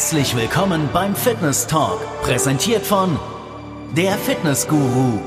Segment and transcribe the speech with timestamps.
[0.00, 3.18] Herzlich willkommen beim Fitness Talk, präsentiert von
[3.94, 5.20] der Fitness Guru.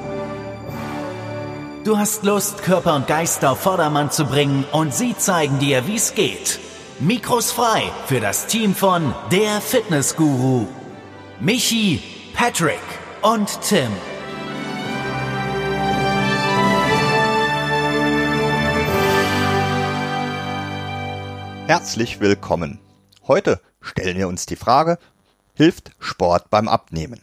[1.84, 5.98] Du hast Lust, Körper und Geist auf Vordermann zu bringen und sie zeigen dir, wie
[5.98, 6.60] es geht.
[7.00, 10.66] Mikros frei für das Team von der Fitness Guru.
[11.40, 12.02] Michi,
[12.34, 12.82] Patrick
[13.22, 13.92] und Tim.
[21.68, 22.80] Herzlich willkommen.
[23.28, 24.98] Heute stellen wir uns die Frage,
[25.54, 27.22] hilft Sport beim Abnehmen?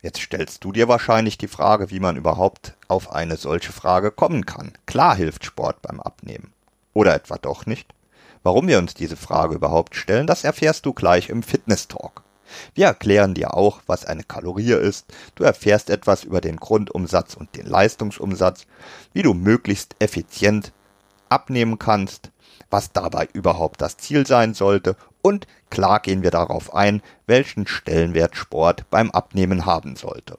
[0.00, 4.46] Jetzt stellst du dir wahrscheinlich die Frage, wie man überhaupt auf eine solche Frage kommen
[4.46, 4.72] kann.
[4.86, 6.52] Klar hilft Sport beim Abnehmen.
[6.92, 7.92] Oder etwa doch nicht?
[8.42, 12.22] Warum wir uns diese Frage überhaupt stellen, das erfährst du gleich im Fitness Talk.
[12.74, 15.06] Wir erklären dir auch, was eine Kalorie ist.
[15.34, 18.66] Du erfährst etwas über den Grundumsatz und den Leistungsumsatz,
[19.12, 20.72] wie du möglichst effizient
[21.30, 22.30] abnehmen kannst,
[22.70, 28.36] was dabei überhaupt das Ziel sein sollte und klar gehen wir darauf ein, welchen Stellenwert
[28.36, 30.38] Sport beim Abnehmen haben sollte.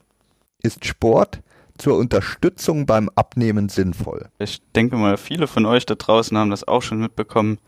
[0.62, 1.40] Ist Sport
[1.76, 4.30] zur Unterstützung beim Abnehmen sinnvoll?
[4.38, 7.58] Ich denke mal, viele von euch da draußen haben das auch schon mitbekommen.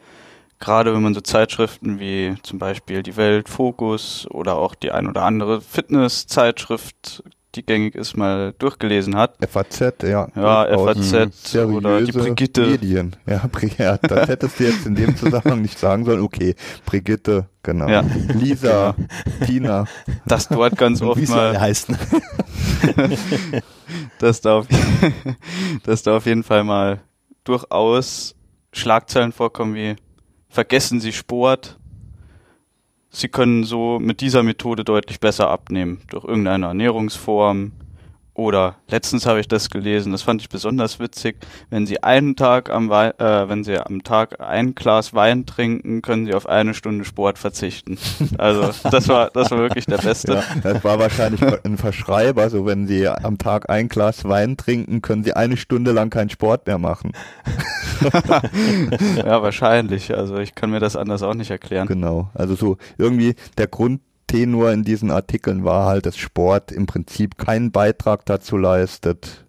[0.58, 5.06] Gerade wenn man so Zeitschriften wie zum Beispiel die Welt, Fokus oder auch die ein
[5.06, 7.22] oder andere Fitness-Zeitschrift
[7.54, 9.36] die gängig ist, mal durchgelesen hat.
[9.48, 10.28] FAZ, ja.
[10.34, 12.66] Ja, FAZ oder die Brigitte.
[12.66, 13.16] Medien.
[13.26, 16.20] Ja, ja, das hättest du jetzt in dem Zusammenhang nicht sagen sollen.
[16.20, 16.54] Okay,
[16.84, 17.88] Brigitte, genau.
[17.88, 18.04] Ja.
[18.34, 19.46] Lisa, genau.
[19.46, 19.84] Tina.
[20.26, 21.96] Das dort ganz oft mal heißen.
[24.18, 24.66] dass, da auf,
[25.84, 27.00] dass da auf jeden Fall mal
[27.44, 28.34] durchaus
[28.72, 29.96] Schlagzeilen vorkommen wie
[30.48, 31.78] vergessen Sie Sport,
[33.10, 37.72] Sie können so mit dieser Methode deutlich besser abnehmen, durch irgendeine Ernährungsform.
[38.34, 41.38] Oder letztens habe ich das gelesen, das fand ich besonders witzig.
[41.70, 46.02] Wenn Sie einen Tag am Wein, äh, wenn Sie am Tag ein Glas Wein trinken,
[46.02, 47.98] können Sie auf eine Stunde Sport verzichten.
[48.38, 50.34] Also das war das war wirklich der Beste.
[50.34, 52.48] Ja, das war wahrscheinlich ein Verschreiber.
[52.48, 56.30] So wenn Sie am Tag ein Glas Wein trinken, können Sie eine Stunde lang keinen
[56.30, 57.10] Sport mehr machen.
[59.16, 60.14] ja, wahrscheinlich.
[60.14, 61.86] Also ich kann mir das anders auch nicht erklären.
[61.86, 62.30] Genau.
[62.34, 67.72] Also so irgendwie der Grundtenor in diesen Artikeln war halt, dass Sport im Prinzip keinen
[67.72, 69.46] Beitrag dazu leistet,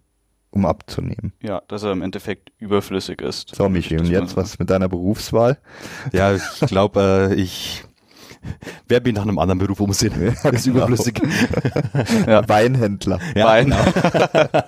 [0.50, 1.32] um abzunehmen.
[1.42, 3.54] Ja, dass er im Endeffekt überflüssig ist.
[3.54, 5.58] So, Michi, und jetzt was mit deiner Berufswahl?
[6.12, 7.84] Ja, ich glaube, äh, ich
[8.88, 10.12] Wer bin nach einem anderen Beruf umsehen?
[10.20, 10.78] Ja, ist genau.
[10.78, 11.20] überflüssig.
[12.26, 12.48] ja.
[12.48, 13.18] Weinhändler.
[13.34, 13.74] Ja, Wein.
[13.74, 14.60] Genau.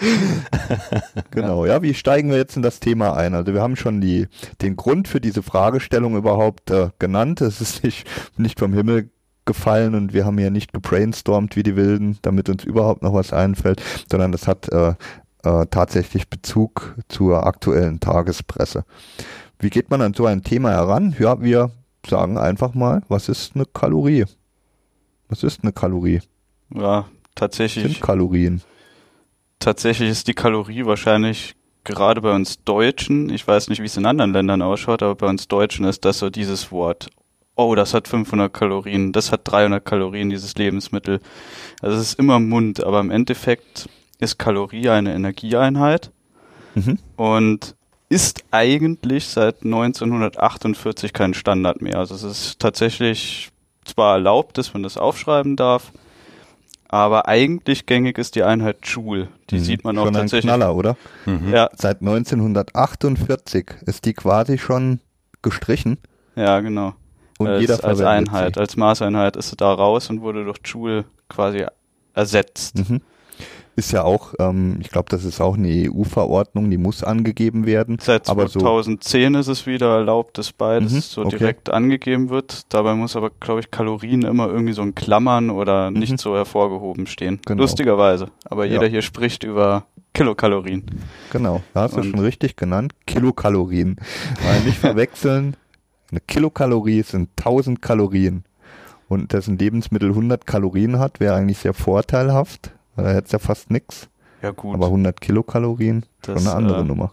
[1.30, 3.34] genau, ja, wie steigen wir jetzt in das Thema ein?
[3.34, 4.28] Also wir haben schon die,
[4.62, 7.40] den Grund für diese Fragestellung überhaupt äh, genannt.
[7.40, 9.10] Es ist nicht, nicht vom Himmel
[9.44, 13.32] gefallen und wir haben ja nicht gebrainstormt wie die Wilden, damit uns überhaupt noch was
[13.32, 14.94] einfällt, sondern das hat äh,
[15.42, 18.84] äh, tatsächlich Bezug zur aktuellen Tagespresse.
[19.58, 21.16] Wie geht man an so ein Thema heran?
[21.18, 21.70] Ja, wir
[22.08, 24.24] sagen einfach mal, was ist eine Kalorie?
[25.28, 26.20] Was ist eine Kalorie?
[26.74, 27.84] Ja, tatsächlich.
[27.84, 28.62] Sind Kalorien.
[29.58, 31.54] Tatsächlich ist die Kalorie wahrscheinlich
[31.84, 35.26] gerade bei uns Deutschen, ich weiß nicht, wie es in anderen Ländern ausschaut, aber bei
[35.26, 37.08] uns Deutschen ist das so dieses Wort.
[37.56, 41.20] Oh, das hat 500 Kalorien, das hat 300 Kalorien, dieses Lebensmittel.
[41.82, 43.88] Also es ist immer im Mund, aber im Endeffekt
[44.20, 46.12] ist Kalorie eine Energieeinheit.
[46.74, 46.98] Mhm.
[47.16, 47.74] Und
[48.08, 51.98] ist eigentlich seit 1948 kein Standard mehr.
[51.98, 53.50] Also es ist tatsächlich
[53.84, 55.92] zwar erlaubt, dass man das aufschreiben darf,
[56.88, 59.28] aber eigentlich gängig ist die Einheit Joule.
[59.50, 59.60] Die mhm.
[59.60, 60.50] sieht man schon auch tatsächlich.
[60.50, 60.96] Ein Knaller, oder?
[61.26, 61.52] Mhm.
[61.52, 61.68] Ja.
[61.76, 65.00] Seit 1948 ist die quasi schon
[65.42, 65.98] gestrichen.
[66.34, 66.94] Ja, genau.
[67.38, 68.60] Und als, jeder als Einheit, sie.
[68.60, 71.66] als Maßeinheit ist sie da raus und wurde durch Joule quasi
[72.14, 72.88] ersetzt.
[72.88, 73.02] Mhm
[73.78, 77.98] ist ja auch, ähm, ich glaube, das ist auch eine EU-Verordnung, die muss angegeben werden.
[78.00, 81.38] Seit 2010 so ist es wieder erlaubt, dass beides mhm, so okay.
[81.38, 82.62] direkt angegeben wird.
[82.70, 86.00] Dabei muss aber, glaube ich, Kalorien immer irgendwie so in Klammern oder mhm.
[86.00, 87.40] nicht so hervorgehoben stehen.
[87.46, 87.62] Genau.
[87.62, 88.26] Lustigerweise.
[88.44, 88.88] Aber jeder ja.
[88.88, 90.84] hier spricht über Kilokalorien.
[91.30, 92.94] Genau, da hast du schon richtig genannt.
[93.06, 93.96] Kilokalorien.
[94.44, 95.56] Weil nicht verwechseln,
[96.10, 98.42] eine Kilokalorie sind 1000 Kalorien.
[99.08, 103.38] Und dass ein Lebensmittel 100 Kalorien hat, wäre eigentlich sehr vorteilhaft weil da hätte ja
[103.38, 104.08] fast nichts.
[104.42, 104.74] Ja, gut.
[104.74, 107.12] Aber 100 Kilokalorien, das, schon eine andere äh, Nummer.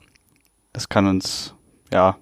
[0.73, 1.53] Das kann uns,
[1.93, 2.17] ja,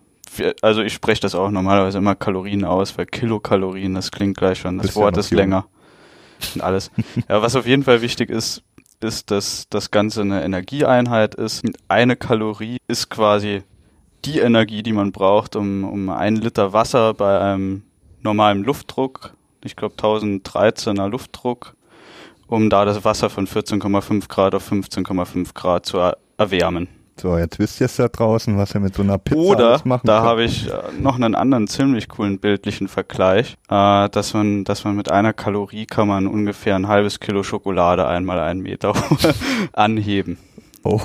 [0.62, 4.77] also ich spreche das auch normalerweise immer Kalorien aus, weil Kilokalorien, das klingt gleich schon,
[4.77, 5.38] das Bist Wort ja ist jung.
[5.38, 5.65] länger.
[6.56, 6.92] Und alles.
[7.30, 8.63] ja, was auf jeden Fall wichtig ist,
[9.00, 11.63] ist, dass das Ganze eine Energieeinheit ist.
[11.88, 13.63] Eine Kalorie ist quasi
[14.25, 17.83] die Energie, die man braucht, um, um ein Liter Wasser bei einem
[18.21, 19.33] normalen Luftdruck,
[19.63, 21.75] ich glaube 1013er Luftdruck,
[22.54, 25.98] um da das Wasser von 14,5 Grad auf 15,5 Grad zu
[26.38, 26.88] erwärmen.
[27.20, 30.06] So, jetzt wisst ihr es da draußen, was ihr mit so einer Pizza Oder machen
[30.06, 34.84] da habe ich äh, noch einen anderen ziemlich coolen bildlichen Vergleich, äh, dass man, dass
[34.84, 38.94] man mit einer Kalorie kann man ungefähr ein halbes Kilo Schokolade einmal einen Meter
[39.74, 40.38] anheben.
[40.84, 41.00] Oh,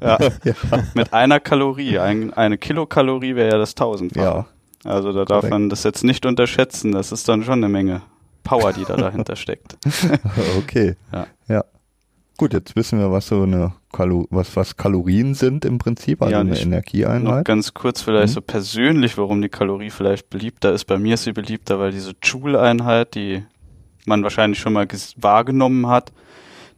[0.00, 0.18] Ja.
[0.44, 0.54] ja.
[0.94, 1.98] Mit einer Kalorie.
[1.98, 4.24] Ein, eine Kilokalorie wäre ja das tausendfache.
[4.24, 4.46] ja.
[4.84, 5.50] Also da darf Korrekt.
[5.50, 6.92] man das jetzt nicht unterschätzen.
[6.92, 8.02] Das ist dann schon eine Menge
[8.44, 9.76] Power, die da dahinter steckt.
[10.58, 10.94] Okay.
[11.12, 11.26] Ja.
[11.48, 11.64] ja.
[12.36, 16.32] Gut, jetzt wissen wir, was so eine Kalo was, was Kalorien sind im Prinzip, also
[16.32, 17.44] Ja, eine nicht- Noch Energieeinheit.
[17.44, 18.34] ganz kurz vielleicht Mhm.
[18.34, 20.84] so persönlich, warum die Kalorie vielleicht beliebter ist.
[20.86, 23.44] Bei mir ist sie beliebter, weil diese Joule-Einheit, die
[24.04, 24.86] man wahrscheinlich schon mal
[25.16, 26.12] wahrgenommen hat,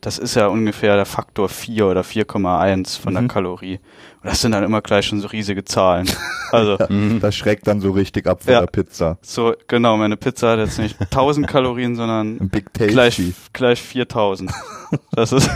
[0.06, 3.18] das ist ja ungefähr der Faktor 4 oder 4,1 von Mhm.
[3.18, 3.80] der Kalorie.
[4.22, 6.08] Und das sind dann immer gleich schon so riesige Zahlen.
[6.52, 6.76] Also
[7.20, 8.60] Das schreckt dann so richtig ab von Ja.
[8.60, 9.18] der Pizza.
[9.20, 13.20] so, genau, meine Pizza hat jetzt nicht 1000 Kalorien, sondern gleich,
[13.52, 14.52] gleich 4000.
[15.10, 15.50] Das ist,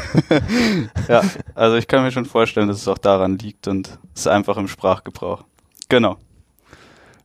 [1.08, 1.22] ja,
[1.54, 4.56] also ich kann mir schon vorstellen, dass es auch daran liegt und es ist einfach
[4.56, 5.44] im Sprachgebrauch.
[5.88, 6.16] Genau.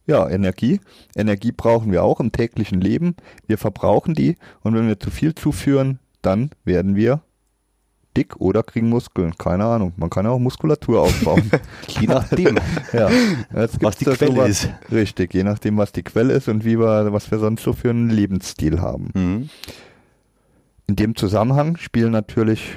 [0.06, 0.80] Ja, Energie.
[1.16, 3.16] Energie brauchen wir auch im täglichen Leben.
[3.48, 7.22] Wir verbrauchen die und wenn wir zu viel zuführen, dann werden wir
[8.18, 9.36] dick oder kriegen Muskeln.
[9.38, 9.94] Keine Ahnung.
[9.98, 11.52] Man kann ja auch Muskulatur aufbauen.
[11.88, 12.58] Je nachdem.
[12.94, 13.10] ja.
[13.52, 14.70] Was die Quelle sowas- ist.
[14.92, 17.90] Richtig, je nachdem, was die Quelle ist und wie wir, was wir sonst so für
[17.90, 19.10] einen Lebensstil haben.
[19.14, 19.50] Mhm.
[20.88, 22.76] In dem Zusammenhang spielen natürlich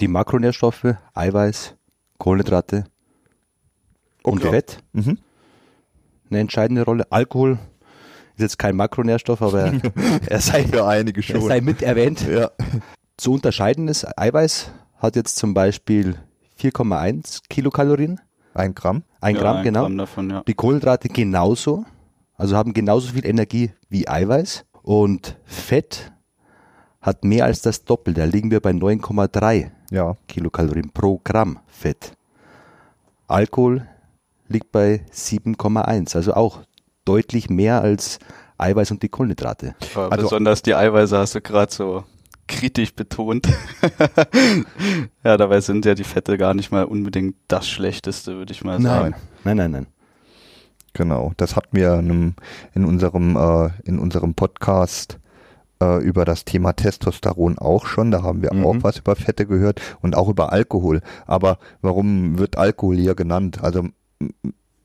[0.00, 1.74] Die Makronährstoffe, Eiweiß,
[2.18, 2.84] Kohlenhydrate
[4.22, 4.50] und Okay.
[4.50, 5.18] Fett mhm.
[6.30, 7.06] eine entscheidende Rolle.
[7.10, 7.58] Alkohol
[8.36, 9.72] ist jetzt kein Makronährstoff, aber
[10.26, 11.40] er sei, für einige er schon.
[11.48, 12.26] sei mit erwähnt.
[12.28, 12.50] ja.
[13.16, 16.16] Zu unterscheiden ist, Eiweiß hat jetzt zum Beispiel
[16.60, 18.20] 4,1 Kilokalorien,
[18.54, 19.02] Ein Gramm.
[19.20, 19.80] ein Ja, Gramm, ein genau.
[19.82, 20.42] Gramm davon, ja.
[20.46, 21.84] Die Kohlenhydrate genauso,
[22.36, 24.64] also haben genauso viel Energie wie Eiweiß.
[24.82, 26.12] Und Fett
[27.00, 28.20] hat mehr als das Doppelte.
[28.20, 30.16] Da liegen wir bei 9,3 Ja.
[30.26, 32.12] Kilokalorien pro Gramm Fett.
[33.28, 33.86] Alkohol
[34.48, 36.60] liegt bei 7,1, also auch
[37.04, 38.18] deutlich mehr als
[38.58, 39.74] Eiweiß und die Kohlenhydrate.
[39.94, 42.04] Aber Also- besonders die Eiweiße hast du gerade so
[42.48, 43.48] kritisch betont.
[45.24, 48.80] ja, dabei sind ja die Fette gar nicht mal unbedingt das Schlechteste, würde ich mal
[48.80, 49.14] sagen.
[49.44, 49.86] nein, nein, nein.
[50.94, 52.34] Genau, das hatten wir in,
[52.84, 55.18] unserem äh, in unserem Podcast
[55.82, 58.10] äh, über das Thema Testosteron auch schon.
[58.10, 58.66] Da haben wir Mhm.
[58.66, 61.00] auch was über Fette gehört und auch über Alkohol.
[61.26, 63.62] Aber warum wird Alkohol hier genannt?
[63.62, 63.84] Also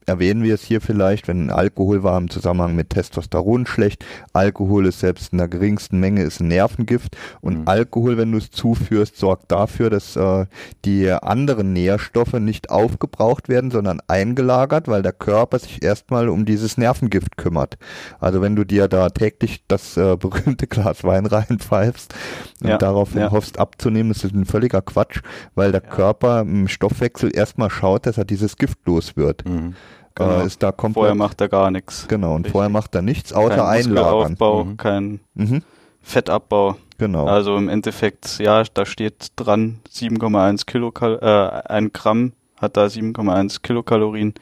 [0.07, 4.05] erwähnen wir es hier vielleicht, wenn Alkohol war im Zusammenhang mit Testosteron schlecht.
[4.33, 7.63] Alkohol ist selbst in der geringsten Menge ist ein Nervengift und Mhm.
[7.67, 10.45] Alkohol, wenn du es zuführst, sorgt dafür, dass äh,
[10.85, 16.77] die anderen Nährstoffe nicht aufgebraucht werden, sondern eingelagert, weil der Körper sich erstmal um dieses
[16.77, 17.77] Nervengift kümmert.
[18.19, 22.13] Also wenn du dir da täglich das äh, berühmte Glas Wein reinpfeifst
[22.61, 23.31] und Ja, daraufhin ja.
[23.31, 25.21] hoffst abzunehmen, das ist ein völliger Quatsch,
[25.55, 29.43] weil der Körper im Stoffwechsel erstmal schaut, dass er dieses Gift los wird.
[29.47, 29.75] Mhm.
[30.17, 30.41] Genau.
[30.41, 32.07] Äh, ist da komplett, Vorher macht er gar nichts.
[32.07, 32.51] genau, und Richtig.
[32.53, 34.31] vorher macht er nichts außer kein einlagern.
[34.31, 34.77] Muskelaufbau, Mhm.
[34.77, 35.61] kein Mhm,
[36.01, 36.75] Fettabbau.
[36.97, 37.25] genau.
[37.27, 43.61] Also im Endeffekt, ja, da steht dran 7,1 Kilokal äh, ein Gramm hat da 7,1
[43.61, 44.33] Kilokalorien.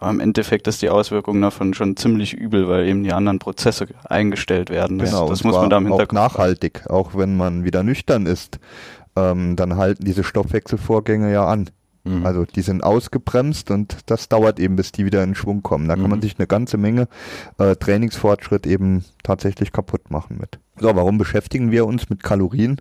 [0.00, 3.86] Aber im Endeffekt ist die Auswirkung davon schon ziemlich übel, weil eben die anderen Prozesse
[4.08, 4.98] eingestellt werden.
[4.98, 6.24] Das, Genau, das muss man da im auch Hinterkopf haben.
[6.34, 8.58] nachhaltig, auch wenn man wieder nüchtern ist,
[9.14, 11.70] ähm, dann halten diese Stoffwechselvorgänge ja an.
[12.04, 12.26] Mhm.
[12.26, 15.88] Also die sind ausgebremst und das dauert eben, bis die wieder in Schwung kommen.
[15.88, 16.22] Da kann man Mhm.
[16.22, 17.08] sich eine ganze Menge
[17.58, 20.58] äh, Trainingsfortschritt eben tatsächlich kaputt machen mit.
[20.78, 22.78] So, warum beschäftigen wir uns mit Kalorien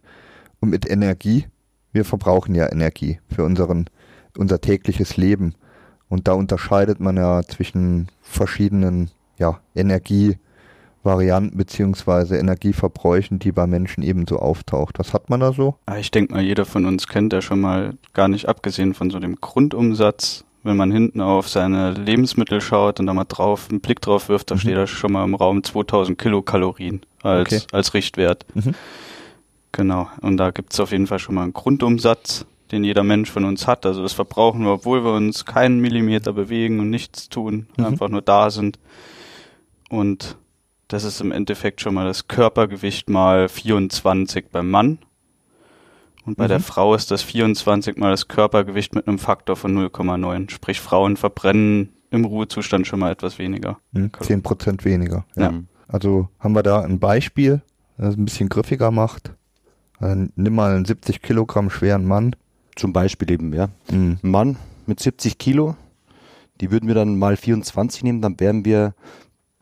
[0.60, 1.46] und mit Energie?
[1.94, 3.86] Wir verbrauchen ja Energie für unseren,
[4.38, 5.56] unser tägliches Leben.
[6.08, 9.60] Und da unterscheidet man ja zwischen verschiedenen ja,
[11.04, 15.00] Energievarianten beziehungsweise Energieverbräuchen, die bei Menschen ebenso auftaucht.
[15.00, 15.76] Was hat man da so?
[15.88, 19.10] Ah, Ich denke mal, jeder von uns kennt ja schon mal, gar nicht abgesehen von
[19.10, 23.82] so dem Grundumsatz, wenn man hinten auf seine Lebensmittel schaut und da mal drauf einen
[23.82, 24.60] Blick drauf wirft, da Mhm.
[24.60, 27.62] steht da schon mal im Raum 2000 Kilokalorien als, Okay.
[27.72, 28.46] als Richtwert.
[28.54, 28.76] Mhm.
[29.72, 30.08] Genau.
[30.22, 33.66] Und da gibt's auf jeden Fall schon mal einen Grundumsatz, den jeder Mensch von uns
[33.66, 33.86] hat.
[33.88, 37.86] Also das verbrauchen wir, obwohl wir uns keinen Millimeter bewegen und nichts tun, Mhm.
[37.86, 38.78] einfach nur da sind.
[39.90, 40.38] Und
[40.92, 45.00] das ist im Endeffekt schon mal das Körpergewicht mal 24 beim Mann.
[46.26, 46.50] Und bei Mhm.
[46.50, 50.50] der Frau ist das 24 mal das Körpergewicht mit einem Faktor von 0,9.
[50.52, 53.80] Sprich, Frauen verbrennen im Ruhezustand schon mal etwas weniger.
[53.94, 55.26] Hm, 10% weniger.
[55.36, 55.52] Ja.
[55.52, 55.68] Mhm.
[55.88, 57.62] Also haben wir da ein Beispiel,
[57.98, 59.34] das es ein bisschen griffiger macht.
[60.00, 62.36] Äh, nimm mal einen 70 Kilogramm schweren Mann.
[62.76, 63.70] Zum Beispiel eben, ja.
[63.90, 65.76] Hm, Ein Mann mit 70 Kilo,
[66.60, 68.94] die würden wir dann mal 24 nehmen, dann wären wir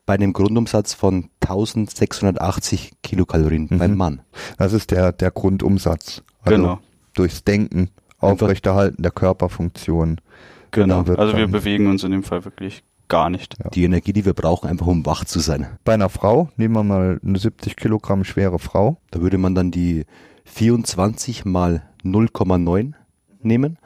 [0.10, 3.78] bei einem Grundumsatz von 1680 Kilokalorien Mhm.
[3.78, 4.22] beim Mann.
[4.58, 6.24] Das ist der, der Grundumsatz.
[6.42, 6.80] Also Genau.
[7.14, 10.20] durchs Denken Aufrechterhalten der Körperfunktion.
[10.72, 11.04] Genau.
[11.04, 13.56] Also wir bewegen uns in dem Fall wirklich gar nicht.
[13.76, 15.68] Die Energie, die wir brauchen, einfach um wach zu sein.
[15.84, 18.98] Bei einer Frau, nehmen wir mal eine 70 Kilogramm schwere Frau.
[19.12, 20.06] Da würde man dann die
[20.46, 22.94] 24 mal 0,9
[23.44, 23.78] nehmen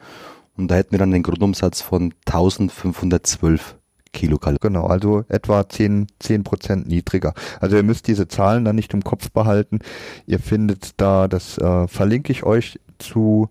[0.56, 3.76] und da hätten wir dann den Grundumsatz von 1512
[4.14, 4.58] Kilokalorien.
[4.62, 7.34] Genau, also etwa 10, 10 Prozent niedriger.
[7.60, 9.80] Also ihr müsst diese Zahlen dann nicht im Kopf behalten.
[10.26, 13.50] Ihr findet da, das äh, verlinke ich euch zu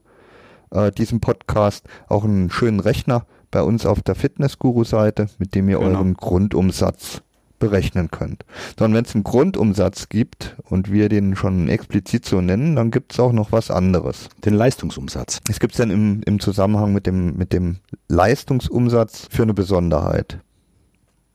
[0.71, 5.77] äh, diesem Podcast, auch einen schönen Rechner bei uns auf der Fitnessguru-Seite, mit dem ihr
[5.77, 5.89] Genau.
[5.91, 7.21] euren Grundumsatz
[7.59, 8.43] berechnen könnt.
[8.77, 13.13] Sondern wenn es einen Grundumsatz gibt und wir den schon explizit so nennen, dann gibt
[13.13, 14.27] es auch noch was anderes.
[14.43, 15.39] Den Leistungsumsatz.
[15.49, 17.77] Es gibt dann im, im Zusammenhang mit dem, mit dem
[18.09, 20.39] Leistungsumsatz für eine Besonderheit.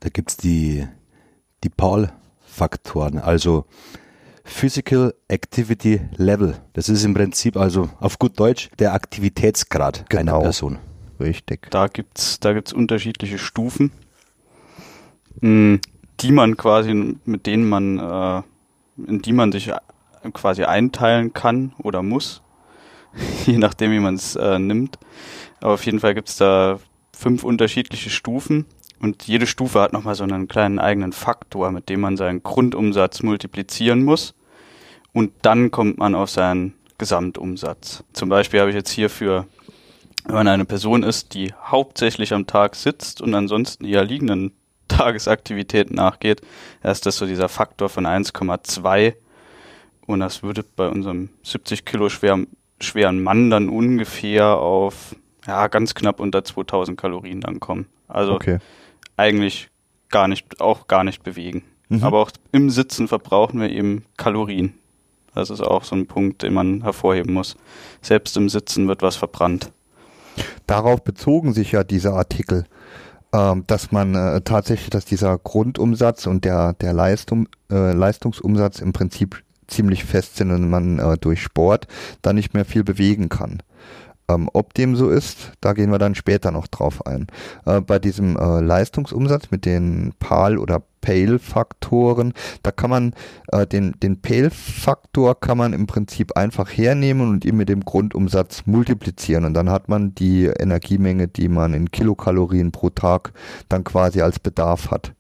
[0.01, 0.87] Da gibt's die,
[1.65, 3.65] die PAL-Faktoren, also
[4.45, 6.57] Physical Activity Level.
[6.73, 10.41] Das ist im Prinzip also auf gut Deutsch der Aktivitätsgrad einer Genau.
[10.41, 10.79] Person.
[11.21, 11.71] Richtig.
[11.71, 13.91] Da gibt's, da gibt's unterschiedliche Stufen,
[15.41, 15.81] mh,
[16.21, 18.43] die man quasi, mit denen man, äh,
[19.07, 19.77] in die man sich äh,
[20.33, 22.43] quasi einteilen kann oder muss,
[23.47, 24.99] je nachdem, wie man es äh, nimmt.
[25.61, 26.79] Aber auf jeden Fall gibt's da
[27.13, 28.65] fünf unterschiedliche Stufen
[29.01, 33.23] und jede Stufe hat nochmal so einen kleinen eigenen Faktor, mit dem man seinen Grundumsatz
[33.23, 34.35] multiplizieren muss
[35.13, 38.05] und dann kommt man auf seinen Gesamtumsatz.
[38.13, 39.47] Zum Beispiel habe ich jetzt hier für
[40.25, 44.53] wenn man eine Person ist, die hauptsächlich am Tag sitzt und ansonsten eher liegenden
[44.89, 46.43] Tagesaktivitäten nachgeht,
[46.83, 49.15] ist das so dieser Faktor von 1,2
[50.07, 52.47] und das würde bei unserem 70 Kilo schweren,
[52.81, 55.15] schweren Mann dann ungefähr auf
[55.47, 57.87] ja ganz knapp unter 2000 Kalorien dann kommen.
[58.07, 58.59] Also Okay.
[59.19, 59.69] Eigentlich
[60.09, 61.65] gar nicht, auch gar nicht bewegen.
[61.89, 62.05] Mhm.
[62.05, 64.75] Aber auch im Sitzen verbrauchen wir eben Kalorien.
[65.35, 67.57] Das ist auch so ein Punkt, den man hervorheben muss.
[68.03, 69.71] Selbst im Sitzen wird was verbrannt.
[70.67, 72.65] Darauf bezogen sich ja diese Artikel,
[73.33, 78.93] ähm, dass man äh, tatsächlich, dass dieser Grundumsatz und der, der Leistung, äh, Leistungsumsatz im
[78.93, 81.87] Prinzip ziemlich fest sind und man äh, durch Sport
[82.23, 83.63] da nicht mehr viel bewegen kann.
[84.31, 87.29] Ähm, ob dem so ist, da gehen wir dann später noch drauf ein.
[87.65, 93.15] Äh, bei diesem äh, Leistungsumsatz mit den PAL- oder PALE-Faktoren, da kann man
[93.53, 98.67] äh, den, den PALE-Faktor kann man im Prinzip einfach hernehmen und ihn mit dem Grundumsatz
[98.67, 103.33] multiplizieren und dann hat man die Energiemenge, die man in Kilokalorien pro Tag
[103.69, 105.15] dann quasi als Bedarf hat.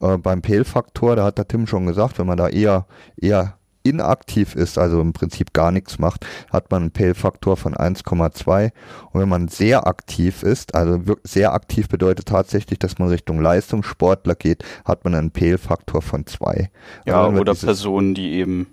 [0.00, 4.56] Äh, beim PALE-Faktor, da hat der Tim schon gesagt, wenn man da eher, eher inaktiv
[4.56, 8.72] ist, also im Prinzip gar nichts macht, hat man einen PALE-Faktor von 1,2.
[9.12, 14.34] Und wenn man sehr aktiv ist, also sehr aktiv bedeutet tatsächlich, dass man Richtung Leistungssportler
[14.34, 16.70] geht, hat man einen PALE-Faktor von 2.
[17.06, 18.66] Ja, Also oder Personen, die eben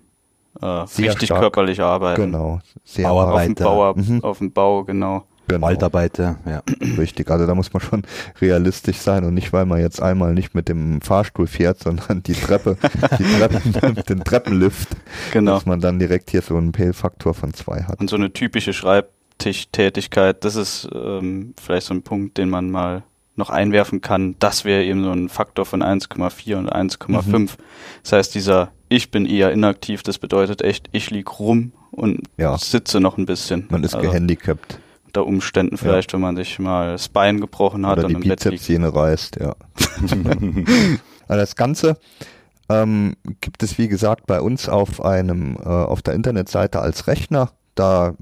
[0.62, 1.42] äh, richtig stark.
[1.42, 2.22] körperlich arbeiten.
[2.22, 3.56] Genau, sehr Bauer- Auf dem.
[3.56, 4.24] Bauer, Mhm.
[4.24, 5.24] auf dem Bau, genau.
[5.56, 6.62] Genau, Waldarbeiter, ja.
[6.98, 7.30] richtig.
[7.32, 8.04] Also da muss man schon
[8.42, 12.34] realistisch sein und nicht, weil man jetzt einmal nicht mit dem Fahrstuhl fährt, sondern die
[12.34, 12.78] Treppe,
[13.20, 14.90] die Treppen, den Treppenlift,
[15.32, 15.54] Genau.
[15.56, 18.00] dass man dann direkt hier so einen PALE-Faktor von 2 hat.
[18.00, 23.04] Und so eine typische Schreibtischtätigkeit, das ist ähm, vielleicht so ein Punkt, den man mal
[23.36, 24.36] noch einwerfen kann.
[24.40, 27.38] Das wäre eben so ein Faktor von 1,4 und 1,5.
[27.38, 27.50] Mhm.
[28.04, 32.58] Das heißt, dieser Ich bin eher inaktiv, das bedeutet echt, ich lieg rum und Ja.
[32.58, 33.66] sitze noch ein bisschen.
[33.70, 34.80] Man ist Also gehandicapt.
[35.12, 38.36] Unter Umständen vielleicht, wenn man sich mal das Bein gebrochen hat Oder und die im.
[38.36, 39.56] Bizepssehne reißt, ja.
[41.28, 41.98] also das Ganze
[42.70, 47.52] ähm, gibt es, wie gesagt, bei uns auf einem, äh, auf der Internetseite als Rechner.
[47.76, 48.16] Da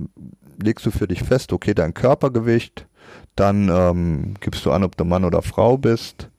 [0.62, 2.88] legst du für dich fest, okay, dein Körpergewicht,
[3.36, 6.30] dann ähm, gibst du an, ob du Mann oder Frau bist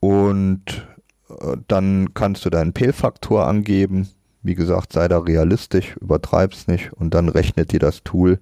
[0.00, 0.86] und
[1.28, 4.08] äh, dann kannst du deinen P-Faktor angeben.
[4.42, 8.38] Wie gesagt, sei da realistisch, übertreib's nicht und dann rechnet dir das Tool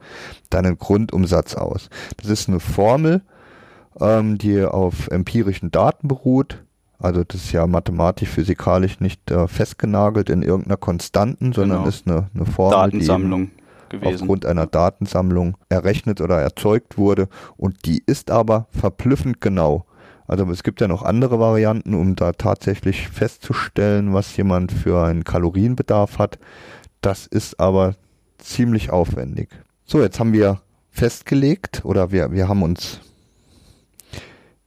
[0.50, 1.88] deinen Grundumsatz aus.
[2.19, 3.23] Das ist eine Formel,
[3.99, 6.62] ähm, die auf empirischen Daten beruht.
[6.99, 11.88] Also das ist ja mathematisch, physikalisch nicht äh, festgenagelt in irgendeiner Konstanten, sondern Genau.
[11.88, 13.50] ist eine, eine Formel, die Datensammlung
[13.88, 14.15] gewesen.
[14.15, 19.86] aufgrund einer Datensammlung errechnet oder erzeugt wurde und die ist aber verblüffend genau.
[20.28, 25.25] Also es gibt ja noch andere Varianten, um da tatsächlich festzustellen, was jemand für einen
[25.25, 26.38] Kalorienbedarf hat.
[27.00, 27.95] Das ist aber
[28.38, 29.49] ziemlich aufwendig.
[29.85, 33.00] So, jetzt haben wir festgelegt oder wir, wir haben uns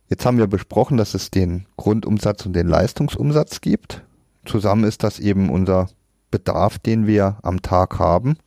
[0.09, 4.03] Jetzt haben wir besprochen, dass es den Grundumsatz und den Leistungsumsatz gibt.
[4.43, 5.87] Zusammen ist das eben unser
[6.31, 8.37] Bedarf, den wir am Tag haben.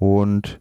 [0.00, 0.58] Und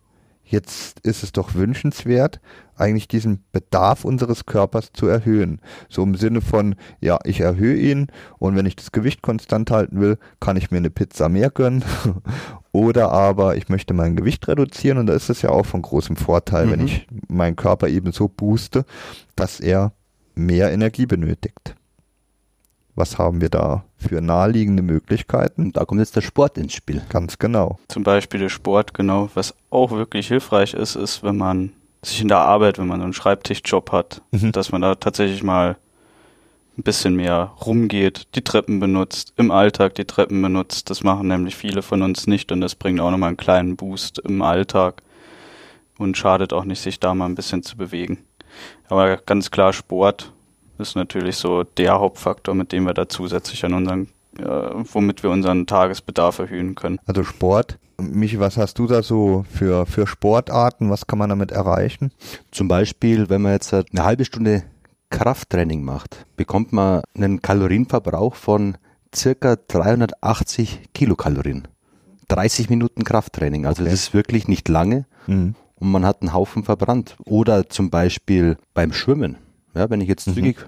[0.50, 2.40] jetzt ist es doch wünschenswert,
[2.76, 5.62] eigentlich diesen Bedarf unseres Körpers zu erhöhen.
[5.90, 8.08] So im Sinne von, ja, ich erhöhe ihn
[8.40, 11.84] und wenn ich das Gewicht konstant halten will, kann ich mir eine Pizza mehr gönnen.
[12.72, 16.16] Oder aber ich möchte mein Gewicht reduzieren und da ist es ja auch von großem
[16.16, 16.72] Vorteil, mhm.
[16.72, 18.86] wenn ich meinen Körper eben so booste,
[19.36, 19.94] dass er
[20.36, 21.76] mehr Energie benötigt.
[23.00, 25.72] Was haben wir da für naheliegende Möglichkeiten?
[25.72, 27.02] Da kommt jetzt der Sport ins Spiel.
[27.08, 27.80] Ganz genau.
[27.88, 29.30] Zum Beispiel der Sport, genau.
[29.36, 33.06] Was auch wirklich hilfreich ist, ist, wenn man sich in der Arbeit, wenn man so
[33.06, 34.52] einen Schreibtischjob hat, mhm.
[34.52, 35.78] dass man da tatsächlich mal
[36.78, 40.90] ein bisschen mehr rumgeht, die Treppen benutzt, im Alltag die Treppen benutzt.
[40.90, 44.20] Das machen nämlich viele von uns nicht und das bringt auch nochmal einen kleinen Boost
[44.20, 45.04] im Alltag
[45.98, 48.26] und schadet auch nicht, sich da mal ein bisschen zu bewegen.
[48.90, 50.34] Aber ganz klar Sport
[50.80, 54.08] ist natürlich so der Hauptfaktor, mit dem wir da zusätzlich an unseren,
[54.38, 57.00] äh, womit wir unseren Tagesbedarf erhöhen können.
[57.06, 57.78] Also Sport.
[57.98, 60.90] Michi, was hast du da so für, für Sportarten?
[60.90, 62.12] Was kann man damit erreichen?
[62.52, 64.64] Zum Beispiel, wenn man jetzt eine halbe Stunde
[65.10, 68.78] Krafttraining macht, bekommt man einen Kalorienverbrauch von
[69.14, 71.68] circa 380 Kilokalorien.
[72.28, 73.92] 30 Minuten Krafttraining, also okay.
[73.92, 75.56] das ist wirklich nicht lange mhm.
[75.76, 77.18] und man hat einen Haufen verbrannt.
[77.26, 79.38] Oder zum Beispiel beim Schwimmen.
[79.74, 80.34] Ja, wenn ich jetzt mhm.
[80.34, 80.66] zügig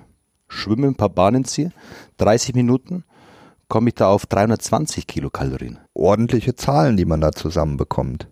[0.48, 1.72] schwimme, ein paar Bahnen ziehe,
[2.18, 3.04] 30 Minuten,
[3.68, 5.80] komme ich da auf 320 Kilokalorien.
[5.94, 8.28] Ordentliche Zahlen, die man da zusammenbekommt.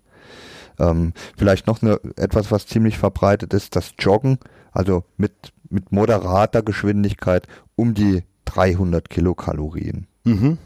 [0.77, 4.37] Ähm, vielleicht noch eine, etwas, was ziemlich verbreitet ist, das Joggen,
[4.71, 10.07] also mit, mit moderater Geschwindigkeit um die 300 Kilokalorien.
[10.23, 10.57] Mhm.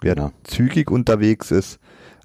[0.00, 0.32] Wer genau.
[0.44, 1.78] zügig unterwegs ist,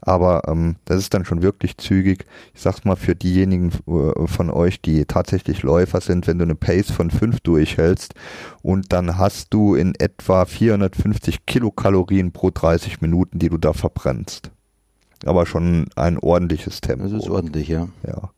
[0.05, 2.25] aber ähm, das ist dann schon wirklich zügig.
[2.53, 6.55] Ich sag's mal für diejenigen äh, von euch, die tatsächlich Läufer sind, wenn du eine
[6.55, 8.13] Pace von 5 durchhältst
[8.61, 14.51] und dann hast du in etwa 450 Kilokalorien pro 30 Minuten, die du da verbrennst.
[15.25, 17.03] Aber schon ein ordentliches Tempo.
[17.03, 17.87] Das ist ordentlich, ja.
[18.05, 18.29] Ja.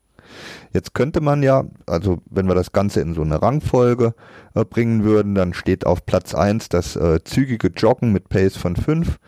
[0.72, 4.14] Jetzt könnte man ja, also wenn wir das Ganze in so eine Rangfolge
[4.54, 8.76] äh, bringen würden, dann steht auf Platz 1 das äh, zügige Joggen mit Pace von
[8.76, 9.18] 5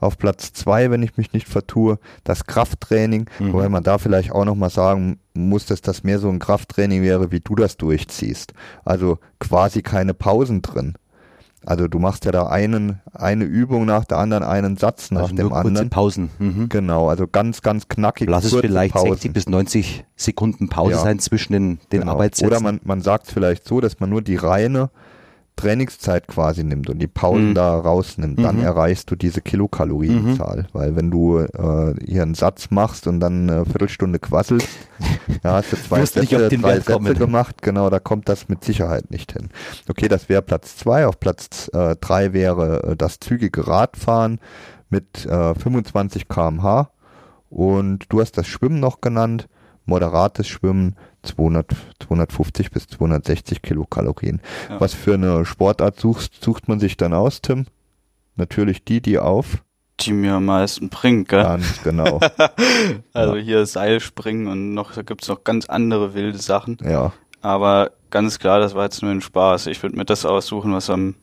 [0.00, 3.52] auf Platz zwei, wenn ich mich nicht vertue, das Krafttraining, mhm.
[3.52, 7.30] wobei man da vielleicht auch nochmal sagen muss, dass das mehr so ein Krafttraining wäre,
[7.30, 8.54] wie du das durchziehst.
[8.84, 10.94] Also quasi keine Pausen drin.
[11.66, 15.34] Also du machst ja da einen, eine Übung nach der anderen, einen Satz nach also
[15.34, 15.90] dem anderen.
[15.90, 16.30] Pausen.
[16.38, 16.70] Mhm.
[16.70, 18.30] Genau, also ganz, ganz knackig.
[18.30, 19.10] Lass es vielleicht Pausen.
[19.10, 20.98] 60 bis 90 Sekunden Pause ja.
[21.00, 22.12] sein zwischen den, den genau.
[22.12, 22.48] Arbeitssätzen.
[22.48, 24.88] Oder man, man sagt vielleicht so, dass man nur die reine
[25.60, 27.54] Trainingszeit quasi nimmt und die Pausen mhm.
[27.54, 28.64] da rausnimmt, dann mhm.
[28.64, 30.62] erreichst du diese Kilokalorienzahl.
[30.62, 30.66] Mhm.
[30.72, 34.68] Weil wenn du äh, hier einen Satz machst und dann eine Viertelstunde quasselst,
[35.44, 39.32] ja, hast du zwei Sätze, drei Sätze gemacht, genau, da kommt das mit Sicherheit nicht
[39.32, 39.50] hin.
[39.88, 41.06] Okay, das wäre Platz zwei.
[41.06, 44.40] Auf Platz äh, drei wäre äh, das zügige Radfahren
[44.88, 46.90] mit äh, 25 kmh.
[47.50, 49.48] Und du hast das Schwimmen noch genannt,
[49.84, 54.40] moderates Schwimmen 200, 250 bis 260 Kilokalorien.
[54.68, 54.80] Ja.
[54.80, 57.66] Was für eine Sportart suchst, sucht man sich dann aus, Tim?
[58.36, 59.62] Natürlich die, die auf
[60.06, 61.42] die mir am meisten bringt, gell?
[61.42, 62.20] Ganz genau.
[63.12, 63.42] also ja.
[63.42, 66.78] hier Seilspringen und noch, da gibt's noch ganz andere wilde Sachen.
[66.82, 67.12] Ja.
[67.42, 69.66] Aber ganz klar, das war jetzt nur ein Spaß.
[69.66, 71.14] Ich würde mir das aussuchen, was am,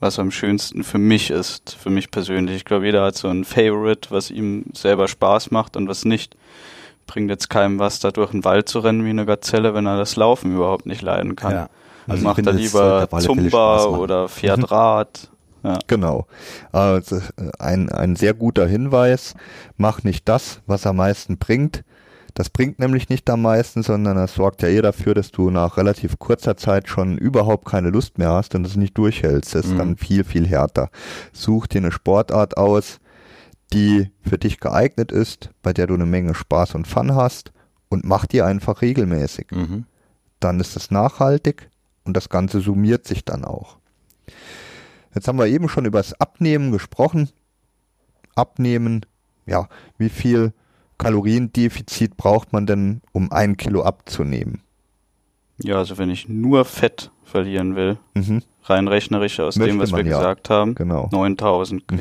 [0.00, 2.56] was am schönsten für mich ist, für mich persönlich.
[2.56, 6.36] Ich glaube, jeder hat so ein Favorite, was ihm selber Spaß macht und was nicht
[7.06, 9.96] bringt jetzt keinem was, da durch den Wald zu rennen wie eine Gazelle, wenn er
[9.96, 11.52] das Laufen überhaupt nicht leiden kann.
[11.52, 11.68] Ja.
[12.06, 14.64] Also Macht er lieber Zumba oder fährt mhm.
[14.64, 15.30] Rad.
[15.62, 15.78] Ja.
[15.88, 16.26] Genau.
[16.70, 17.20] Also
[17.58, 19.34] ein, ein sehr guter Hinweis.
[19.76, 21.82] Mach nicht das, was am meisten bringt.
[22.34, 25.78] Das bringt nämlich nicht am meisten, sondern das sorgt ja eher dafür, dass du nach
[25.78, 29.54] relativ kurzer Zeit schon überhaupt keine Lust mehr hast und das nicht durchhältst.
[29.54, 29.78] Das ist mhm.
[29.78, 30.90] dann viel, viel härter.
[31.32, 33.00] Such dir eine Sportart aus,
[33.72, 37.52] die für dich geeignet ist, bei der du eine Menge Spaß und Fun hast
[37.88, 39.48] und mach die einfach regelmäßig.
[39.50, 39.84] Mhm.
[40.40, 41.70] Dann ist es nachhaltig
[42.04, 43.78] und das Ganze summiert sich dann auch.
[45.14, 47.30] Jetzt haben wir eben schon über das Abnehmen gesprochen.
[48.34, 49.06] Abnehmen,
[49.46, 50.52] ja, wie viel
[50.98, 54.62] Kaloriendefizit braucht man denn, um ein Kilo abzunehmen?
[55.58, 58.42] Ja, also wenn ich nur Fett verlieren will, mhm.
[58.64, 60.18] rein rechnerisch aus Möchte dem, was wir ja.
[60.18, 61.08] gesagt haben, genau.
[61.12, 61.96] 9000 mhm.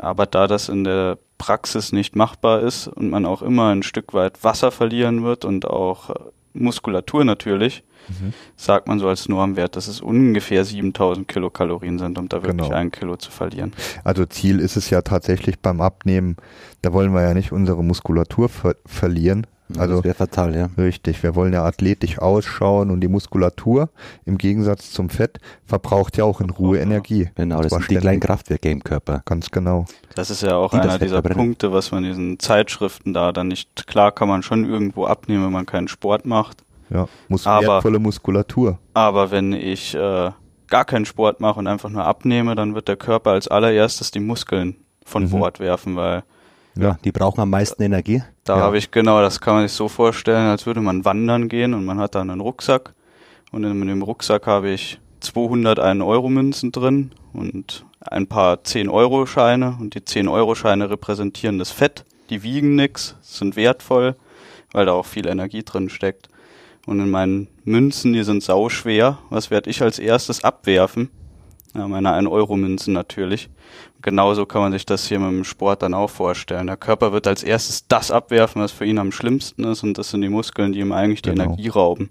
[0.00, 4.14] Aber da das in der Praxis nicht machbar ist und man auch immer ein Stück
[4.14, 6.14] weit Wasser verlieren wird und auch äh,
[6.52, 8.32] Muskulatur natürlich, mhm.
[8.56, 12.76] sagt man so als Normwert, dass es ungefähr 7000 Kilokalorien sind, um da wirklich genau.
[12.76, 13.72] ein Kilo zu verlieren.
[14.04, 16.36] Also Ziel ist es ja tatsächlich beim Abnehmen,
[16.82, 20.70] da wollen wir ja nicht unsere Muskulatur ver verlieren, Also das wäre fatal, ja.
[20.78, 23.90] Richtig, wir wollen ja athletisch ausschauen und die Muskulatur
[24.24, 27.28] im Gegensatz zum Fett verbraucht ja auch in Ruhe Energie.
[27.34, 29.22] Genau, das Zwar sind die kleinen Kraftwerke im Körper.
[29.26, 29.84] Ganz genau.
[30.14, 31.38] Das ist ja auch Die das einer dieser verbrennen.
[31.48, 35.44] Punkte, was man in diesen Zeitschriften da dann nicht, klar kann man schon irgendwo abnehmen,
[35.44, 36.62] wenn man keinen Sport macht.
[36.90, 38.78] Ja, muss Aber- wertvolle Muskulatur.
[38.94, 40.30] Aber wenn ich äh,
[40.68, 44.20] gar keinen Sport mache und einfach nur abnehme, dann wird der Körper als allererstes die
[44.20, 45.30] Muskeln von Mhm.
[45.30, 46.22] Bord werfen, weil
[46.78, 48.22] Ja, die brauchen am meisten Energie.
[48.44, 48.62] da Ja.
[48.62, 51.84] habe ich genau, das kann man sich so vorstellen, als würde man wandern gehen und
[51.84, 52.94] man hat da einen Rucksack
[53.50, 60.00] und in dem Rucksack habe ich 200 1-Euro-Münzen drin und ein paar 10-Euro-Scheine und die
[60.00, 64.14] 10-Euro-Scheine repräsentieren das Fett, die wiegen nix, sind wertvoll,
[64.72, 66.28] weil da auch viel Energie drin steckt.
[66.86, 71.10] Und in meinen Münzen, die sind sauschwer, was werde ich als erstes abwerfen?
[71.74, 73.50] Ja, meine 1-Euro-Münzen natürlich.
[74.00, 76.66] Genauso kann man sich das hier mit dem Sport dann auch vorstellen.
[76.68, 80.10] Der Körper wird als erstes das abwerfen, was für ihn am schlimmsten ist, und das
[80.10, 81.44] sind die Muskeln, die ihm eigentlich die Genau.
[81.44, 82.10] Energie rauben.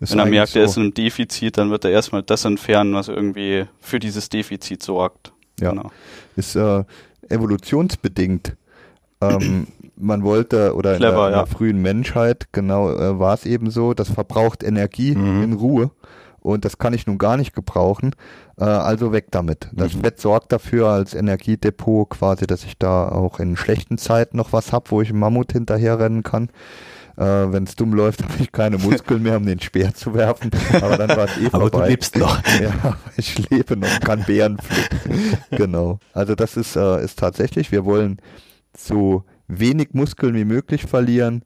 [0.00, 0.70] Ist Wenn er merkt, er so.
[0.70, 4.82] ist in einem Defizit, dann wird er erstmal das entfernen, was irgendwie für dieses Defizit
[4.82, 5.32] sorgt.
[5.60, 5.70] Ja.
[5.72, 5.90] Genau.
[6.36, 6.84] ist äh,
[7.28, 8.56] evolutionsbedingt.
[9.20, 11.46] Ähm, man wollte, oder in, Clever, der, in der ja.
[11.46, 15.42] frühen Menschheit, genau, äh, war es eben so, das verbraucht Energie Mhm.
[15.42, 15.90] in Ruhe
[16.40, 18.14] und das kann ich nun gar nicht gebrauchen,
[18.58, 19.68] äh, also weg damit.
[19.72, 20.00] Das Mhm.
[20.00, 24.72] Fett sorgt dafür als Energiedepot quasi, dass ich da auch in schlechten Zeiten noch was
[24.72, 26.48] hab, wo ich einen Mammut hinterherrennen kann.
[27.16, 30.50] Äh, Wenn es dumm läuft, habe ich keine Muskeln mehr, um den Speer zu werfen,
[30.80, 31.84] aber dann war es eh Aber vorbei.
[31.86, 32.40] du lebst noch.
[32.62, 35.36] Ja, ich lebe noch, kann Bären pflücken.
[35.50, 35.98] genau.
[36.12, 38.18] Also das ist, äh, ist tatsächlich, wir wollen
[38.76, 41.42] so wenig Muskeln wie möglich verlieren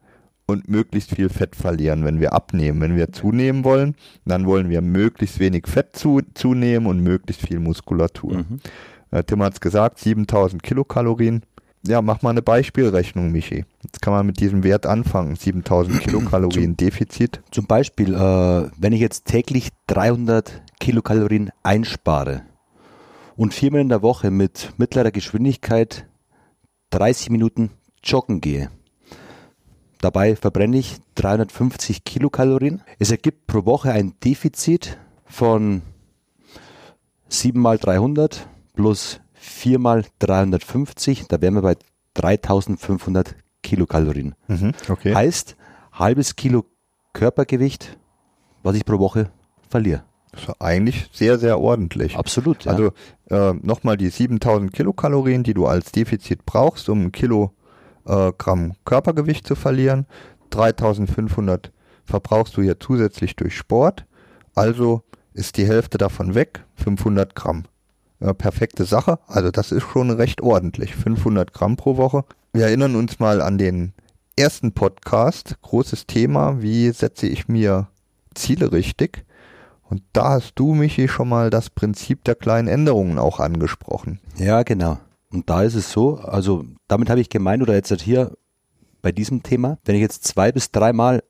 [0.52, 2.80] und möglichst viel Fett verlieren, wenn wir abnehmen.
[2.80, 7.58] Wenn wir zunehmen wollen, dann wollen wir möglichst wenig Fett zu, zunehmen und möglichst viel
[7.58, 8.38] Muskulatur.
[8.38, 8.60] Mhm.
[9.10, 11.42] Äh, Tim hat es gesagt, 7000 Kilokalorien.
[11.86, 13.64] Ja, mach mal eine Beispielrechnung, Michi.
[13.82, 15.34] Jetzt kann man mit diesem Wert anfangen.
[15.34, 17.42] 7000 Kilokalorien Defizit.
[17.50, 22.42] Zum Beispiel, äh, wenn ich jetzt täglich 300 Kilokalorien einspare
[23.36, 26.06] und viermal in der Woche mit mittlerer Geschwindigkeit
[26.90, 27.70] 30 Minuten
[28.04, 28.70] joggen gehe,
[30.02, 32.82] dabei verbrenne ich 350 Kilokalorien.
[32.98, 35.82] Es ergibt pro Woche ein Defizit von
[37.28, 41.76] 7 mal 300 plus 4 mal 350, da wären wir bei
[42.14, 44.34] 3500 Kilokalorien.
[44.48, 45.14] Mhm, okay.
[45.14, 45.56] Heißt,
[45.92, 46.64] halbes Kilo
[47.12, 47.98] Körpergewicht,
[48.62, 49.30] was ich pro Woche
[49.68, 50.04] verliere.
[50.32, 52.16] Das ist eigentlich sehr, sehr ordentlich.
[52.16, 52.64] Absolut.
[52.64, 52.72] Ja.
[52.72, 52.92] Also
[53.30, 57.52] äh, nochmal die 7000 Kilokalorien, die du als Defizit brauchst, um ein Kilogramm
[58.06, 60.06] äh, Gramm Körpergewicht zu verlieren.
[60.50, 61.72] 3500
[62.04, 64.04] verbrauchst du hier zusätzlich durch Sport.
[64.54, 65.02] Also
[65.34, 67.64] ist die Hälfte davon weg, 500 Gramm.
[68.20, 69.18] Äh, perfekte Sache.
[69.26, 70.94] Also das ist schon recht ordentlich.
[70.94, 72.24] 500 Gramm pro Woche.
[72.52, 73.94] Wir erinnern uns mal an den
[74.36, 75.56] ersten Podcast.
[75.62, 76.60] Großes Thema.
[76.60, 77.88] Wie setze ich mir
[78.34, 79.24] Ziele richtig?
[79.88, 84.20] Und da hast du, Michi, schon mal das Prinzip der kleinen Änderungen auch angesprochen.
[84.36, 84.98] ja, genau.
[85.32, 88.36] Und da ist es so, also damit habe ich gemeint, oder jetzt hier
[89.00, 91.22] bei diesem Thema, wenn ich jetzt zwei bis dreimal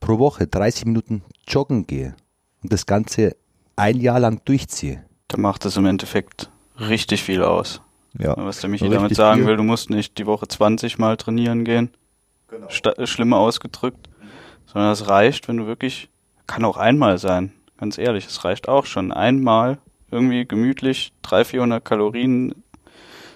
[0.00, 2.16] pro Woche 30 Minuten joggen gehe
[2.62, 3.36] und das Ganze
[3.76, 7.80] ein Jahr lang durchziehe, Dann macht das im Endeffekt richtig viel aus.
[8.18, 8.34] Ja.
[8.36, 9.48] Was der Michi damit sagen viel.
[9.48, 11.90] will, du musst nicht die Woche 20 Mal trainieren gehen.
[12.50, 14.08] Äh, schlimmer ausgedrückt.
[14.66, 16.10] Sondern es reicht, wenn du wirklich,
[16.46, 19.12] kann auch einmal sein, ganz ehrlich, es reicht auch schon.
[19.12, 19.78] Einmal
[20.10, 22.54] irgendwie gemütlich 300, 400 Kalorien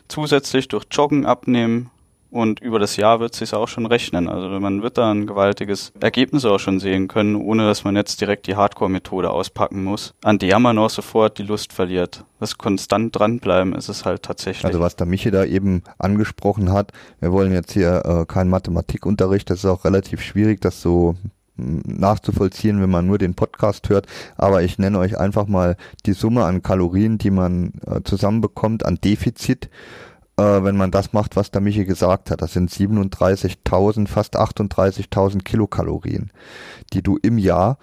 [0.08, 1.90] zusätzlich durch Joggen abnehmen
[2.34, 4.28] und über das Jahr wird es sich auch schon rechnen.
[4.28, 8.20] Also man wird da ein gewaltiges Ergebnis auch schon sehen können, ohne dass man jetzt
[8.20, 12.24] direkt die Hardcore-Methode auspacken muss, an der man auch sofort die Lust verliert.
[12.40, 14.64] Das konstant dranbleiben ist es halt tatsächlich.
[14.64, 19.48] Also was der Michi da eben angesprochen hat, wir wollen jetzt hier äh, keinen Mathematikunterricht,
[19.48, 21.14] das ist auch relativ schwierig, das so
[21.56, 26.44] nachzuvollziehen, wenn man nur den Podcast hört, aber ich nenne euch einfach mal die Summe
[26.44, 29.70] an Kalorien, die man äh, zusammenbekommt an Defizit,
[30.36, 32.42] äh, wenn man das macht, was der Michi gesagt hat.
[32.42, 36.32] Das sind 37.000, fast 38.000 Kilokalorien,
[36.92, 37.78] die du im Jahr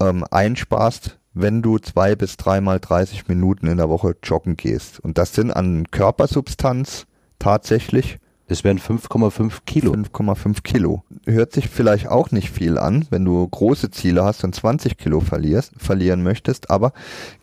[0.00, 5.00] ähm, einsparst, wenn du zwei bis dreimal 30 Minuten in der Woche joggen gehst.
[5.00, 7.06] Und das sind an Körpersubstanz
[7.38, 8.18] tatsächlich
[8.50, 9.92] das wären 5,5 Kilo.
[9.92, 11.04] 5,5 Kilo.
[11.24, 15.20] Hört sich vielleicht auch nicht viel an, wenn du große Ziele hast und 20 Kilo
[15.20, 16.92] verlierst, verlieren möchtest, aber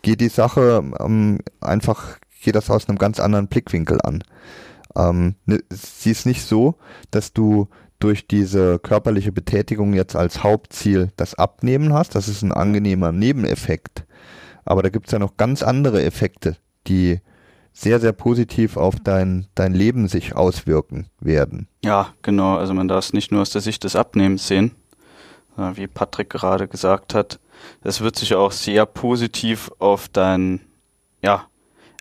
[0.02, 4.22] geht die Sache ähm, einfach, geht das aus einem ganz anderen Blickwinkel an.
[4.94, 6.74] Ähm, ne, sie ist nicht so,
[7.10, 7.68] dass du
[8.00, 12.16] durch diese körperliche Betätigung jetzt als Hauptziel das Abnehmen hast.
[12.16, 14.04] Das ist ein angenehmer Nebeneffekt.
[14.66, 17.22] Aber da gibt's ja noch ganz andere Effekte, die
[17.78, 21.68] sehr, sehr positiv auf dein, dein Leben sich auswirken werden.
[21.84, 22.56] Ja, genau.
[22.56, 24.72] Also man darf es nicht nur aus der Sicht des Abnehmens sehen,
[25.56, 27.38] äh, wie Patrick gerade gesagt hat.
[27.84, 30.60] Es wird sich auch sehr positiv auf dein,
[31.22, 31.44] ja,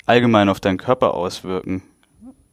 [0.07, 1.83] allgemein auf deinen Körper auswirken.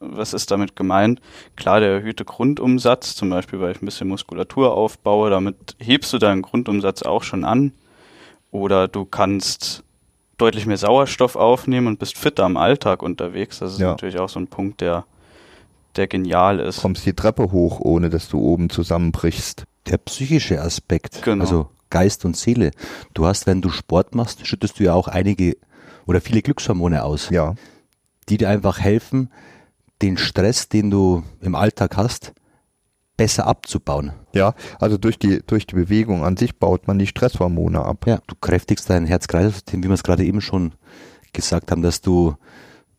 [0.00, 1.22] Was ist damit gemeint?
[1.56, 6.18] Klar, der erhöhte Grundumsatz, zum Beispiel, weil ich ein bisschen Muskulatur aufbaue, damit hebst du
[6.18, 7.72] deinen Grundumsatz auch schon an.
[8.50, 9.83] Oder du kannst
[10.38, 13.58] deutlich mehr Sauerstoff aufnehmen und bist fitter am Alltag unterwegs.
[13.60, 13.90] Das ist Ja.
[13.90, 15.04] natürlich auch so ein Punkt, der,
[15.96, 16.80] der genial ist.
[16.80, 19.64] Kommst die Treppe hoch, ohne dass du oben zusammenbrichst.
[19.86, 21.44] Der psychische Aspekt, Genau.
[21.44, 22.72] also Geist und Seele.
[23.12, 25.56] Du hast, wenn du Sport machst, schüttest du ja auch einige
[26.06, 27.54] oder viele Glückshormone aus, Ja,
[28.28, 29.30] die dir einfach helfen,
[30.02, 32.32] den Stress, den du im Alltag hast,
[33.16, 34.12] besser abzubauen.
[34.32, 34.54] ja.
[34.80, 38.06] Also durch die, durch die Bewegung an sich baut man die Stresshormone ab.
[38.06, 40.72] Ja, du kräftigst dein Herz-Kreislauf-System, wie wir es gerade eben schon
[41.32, 42.34] gesagt haben, dass du,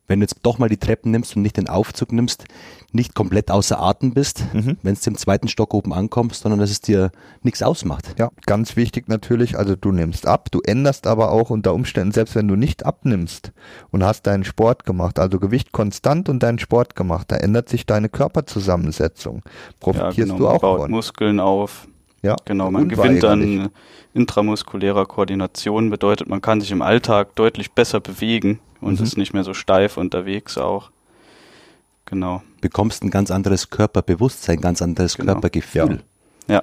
[0.08, 2.44] wenn du jetzt doch mal die Treppen nimmst und nicht den Aufzug nimmst,
[2.92, 4.76] nicht komplett außer Atem bist, Mhm.
[4.82, 7.10] wenn du im zweiten Stock oben ankommst, sondern dass es dir
[7.42, 8.14] nichts ausmacht.
[8.18, 12.34] Ja, ganz wichtig natürlich, also du nimmst ab, du änderst aber auch unter Umständen, selbst
[12.34, 13.52] wenn du nicht abnimmst
[13.90, 17.86] und hast deinen Sport gemacht, also Gewicht konstant und deinen Sport gemacht, da ändert sich
[17.86, 19.42] deine Körperzusammensetzung.
[19.80, 20.90] Profitierst ja, genau, du man auch baut von.
[20.90, 21.88] Muskeln auf.
[22.22, 23.70] Ja, Genau, man gewinnt an
[24.14, 29.04] intramuskulärer Koordination, bedeutet, man kann sich im Alltag deutlich besser bewegen und Mhm.
[29.04, 30.90] ist nicht mehr so steif unterwegs auch.
[32.04, 35.32] Genau, Bekommst ein ganz anderes Körperbewusstsein, ganz anderes Genau.
[35.32, 36.00] Körpergefühl.
[36.48, 36.62] ja.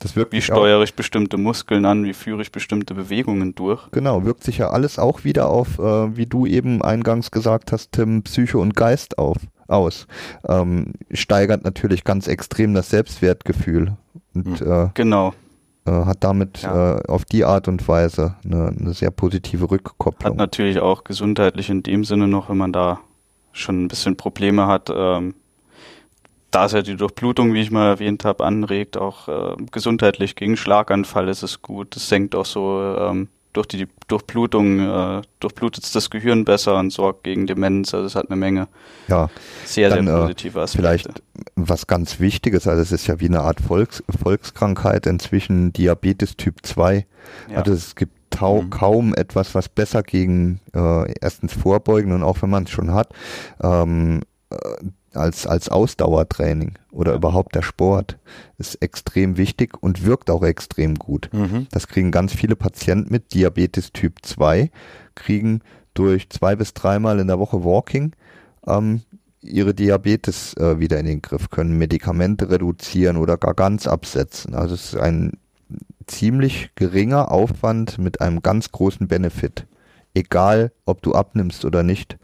[0.00, 3.90] Das wirkt Wie steuere ich bestimmte Muskeln an, wie führe ich bestimmte Bewegungen durch?
[3.90, 7.90] genau, wirkt sich ja alles auch wieder auf, äh, wie du eben eingangs gesagt hast,
[7.90, 10.06] Tim, Psyche und Geist auf, aus.
[10.48, 13.96] Ähm, steigert natürlich ganz extrem das Selbstwertgefühl
[14.34, 15.34] und äh, Genau,
[16.06, 16.96] hat damit Ja.
[16.98, 20.36] äh, auf die Art und Weise eine, eine sehr positive hat Rückkopplung.
[20.36, 23.00] natürlich auch gesundheitlich in dem Sinne noch, wenn man da
[23.52, 25.34] schon ein bisschen Probleme hat, ähm,
[26.50, 30.56] da es ja die Durchblutung, wie ich mal erwähnt habe, anregt, auch äh, gesundheitlich gegen
[30.56, 31.94] Schlaganfall ist es gut.
[31.96, 36.90] Es senkt auch so ähm, durch die Durchblutung, äh, durchblutet es das Gehirn besser und
[36.92, 37.92] sorgt gegen Demenz.
[37.92, 38.68] Also es hat eine Menge
[39.08, 39.28] Ja,
[39.64, 40.78] sehr, Dann, sehr äh, positive Aspekte.
[40.86, 41.22] vielleicht
[41.56, 46.64] was ganz Wichtiges, also es ist ja wie eine Art Volks Volkskrankheit inzwischen Diabetes Typ
[46.64, 47.04] 2.
[47.50, 47.58] Ja.
[47.58, 48.70] Also es gibt Mhm.
[48.70, 53.08] kaum etwas, was besser gegen äh, erstens vorbeugen und auch wenn man es schon hat,
[53.60, 54.56] ähm, äh,
[55.18, 58.18] als, als Ausdauertraining oder überhaupt der Sport
[58.56, 61.28] ist extrem wichtig und wirkt auch extrem gut.
[61.32, 61.66] Mhm.
[61.70, 64.70] Das kriegen ganz viele Patienten mit Diabetes Typ 2,
[65.14, 65.60] kriegen
[65.94, 68.12] durch zwei bis dreimal in der Woche Walking
[68.66, 69.02] ähm,
[69.40, 74.54] ihre Diabetes äh, wieder in den Griff, können Medikamente reduzieren oder gar ganz absetzen.
[74.54, 75.32] Also es ist ein
[76.06, 79.66] ziemlich geringer Aufwand mit einem ganz großen Benefit.
[80.14, 82.18] Egal, ob du abnimmst oder nicht,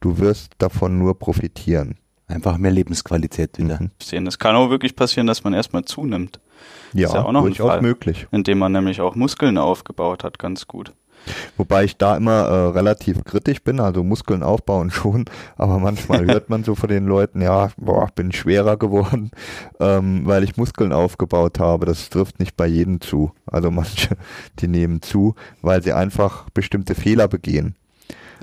[0.00, 1.96] du wirst davon nur profitieren.
[2.26, 3.80] Einfach mehr Lebensqualität wieder.
[3.80, 3.90] Mhm.
[4.02, 4.26] sehen.
[4.26, 6.40] Es kann auch wirklich passieren, dass man erstmal zunimmt,
[6.92, 7.82] Ja, ja auch noch durchaus Fall.
[7.82, 8.26] möglich.
[8.30, 10.92] indem man nämlich auch Muskeln aufgebaut hat, ganz gut.
[11.56, 15.24] Wobei ich da immer äh, relativ kritisch bin, also Muskeln aufbauen schon,
[15.56, 19.30] aber manchmal hört man so von den Leuten, ja, boah, bin schwerer geworden,
[19.80, 21.86] ähm, weil ich Muskeln aufgebaut habe.
[21.86, 23.32] Das trifft nicht bei jedem zu.
[23.46, 24.16] Also manche,
[24.60, 27.74] die nehmen zu, weil sie einfach bestimmte Fehler begehen.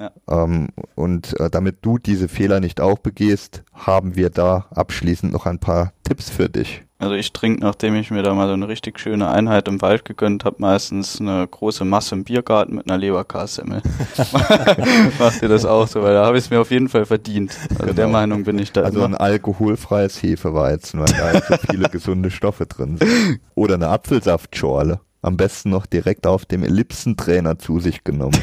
[0.02, 0.12] Ja.
[0.44, 5.46] Ähm, und äh, damit du diese Fehler nicht auch begehst, haben wir da abschließend noch
[5.46, 6.82] ein paar Tipps für dich.
[6.98, 10.06] Also ich trinke, nachdem ich mir da mal so eine richtig schöne Einheit im Wald
[10.06, 13.82] gegönnt habe, meistens eine große Masse im Biergarten mit einer Leberkassemmel.
[15.20, 16.02] Macht ihr das auch so?
[16.04, 17.58] Weil da habe ich es mir auf jeden Fall verdient.
[17.72, 17.94] Also Genau.
[17.94, 19.22] der Meinung bin ich da Also ein immer.
[19.22, 23.40] alkoholfreies Hefeweizen, weil da halt so viele gesunde Stoffe drin sind.
[23.56, 25.00] Oder eine Apfelsaftschorle.
[25.24, 28.38] Am besten noch direkt auf dem Ellipsentrainer zu sich genommen.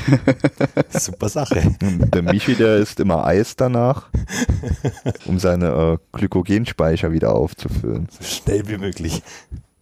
[0.91, 1.75] Super Sache.
[1.81, 4.09] Der Michi, der isst immer Eis danach,
[5.27, 8.09] um seine äh, Glykogenspeicher wieder aufzufüllen.
[8.11, 9.23] So schnell wie möglich.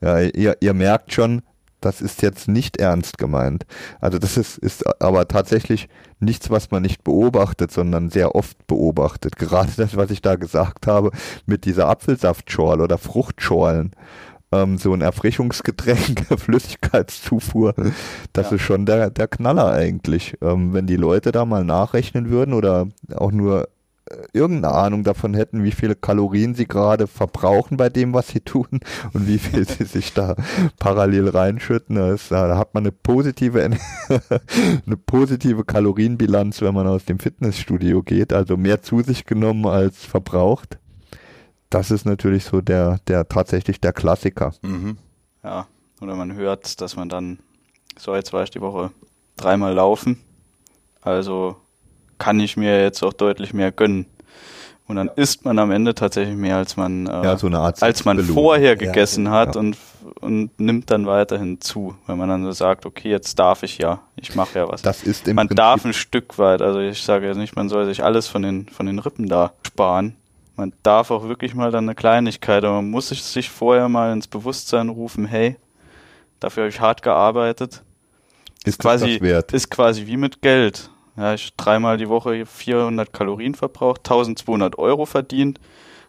[0.00, 1.42] Ja, ihr, ihr merkt schon,
[1.80, 3.66] das ist jetzt nicht ernst gemeint.
[4.00, 9.36] Also das ist, ist aber tatsächlich nichts, was man nicht beobachtet, sondern sehr oft beobachtet.
[9.38, 11.10] Gerade das, was ich da gesagt habe,
[11.44, 13.92] mit dieser Apfelsaftschorle oder Fruchtschorlen.
[14.62, 17.74] Ähm, so ein Erfrischungsgetränk, Flüssigkeitszufuhr,
[18.32, 18.56] das Ja.
[18.56, 20.36] ist schon der, der Knaller eigentlich.
[20.42, 23.68] Ähm, wenn die Leute da mal nachrechnen würden oder auch nur
[24.08, 28.40] äh, irgendeine Ahnung davon hätten, wie viele Kalorien sie gerade verbrauchen bei dem, was sie
[28.40, 28.66] tun
[29.12, 30.36] und wie viel sie sich da
[30.78, 31.96] parallel reinschütten.
[31.96, 33.62] Da, ist, da hat man eine positive,
[34.86, 40.04] eine positive Kalorienbilanz, wenn man aus dem Fitnessstudio geht, also mehr zu sich genommen als
[40.04, 40.78] verbraucht.
[41.76, 44.54] Das ist natürlich so der, der tatsächlich der Klassiker.
[44.62, 44.96] Mhm.
[45.44, 45.66] Ja.
[46.00, 47.38] Oder man hört, dass man dann,
[47.98, 48.92] so jetzt war ich die Woche
[49.36, 50.18] dreimal laufen.
[51.02, 51.56] Also
[52.16, 54.06] kann ich mir jetzt auch deutlich mehr gönnen.
[54.88, 58.20] Und dann isst man am Ende tatsächlich mehr, als man, äh, Ja, so als man
[58.20, 59.60] vorher Ja, gegessen hat ja.
[59.60, 59.76] und,
[60.22, 64.00] und nimmt dann weiterhin zu, wenn man dann so sagt, okay, jetzt darf ich ja,
[64.14, 64.80] ich mache ja was.
[64.80, 67.68] Das ist im man Prinzip darf ein Stück weit, also ich sage jetzt nicht, man
[67.68, 70.16] soll sich alles von den, von den Rippen da sparen.
[70.56, 74.26] Man darf auch wirklich mal dann eine Kleinigkeit, aber man muss sich, vorher mal ins
[74.26, 75.56] Bewusstsein rufen, hey,
[76.40, 77.82] dafür habe ich hart gearbeitet.
[78.64, 79.20] ist quasi,
[79.52, 80.90] ist quasi wie mit Geld.
[81.16, 85.60] Ja, ich dreimal die Woche 400 Kalorien verbraucht, 1200 Euro verdient.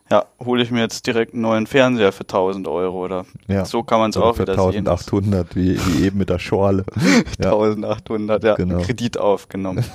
[0.09, 3.65] Ja, hole ich mir jetzt direkt einen neuen Fernseher für 1000 Euro oder Ja.
[3.65, 4.87] so kann man es Oder auch für wieder sehen.
[4.87, 6.85] 1800, wie, wie eben mit der Schorle.
[7.43, 7.51] Ja.
[7.53, 8.79] 1800, ja, Genau.
[8.81, 9.83] Kredit aufgenommen.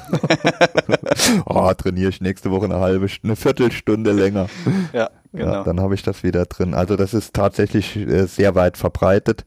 [1.46, 4.46] Oh, trainiere ich nächste Woche eine halbe, eine Viertelstunde länger.
[4.92, 5.52] ja, genau.
[5.52, 6.74] Ja, dann habe ich das wieder drin.
[6.74, 9.44] Also das ist tatsächlich äh, sehr weit verbreitet,